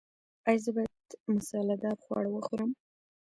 [0.47, 2.71] ایا زه باید مساله دار خواړه وخورم؟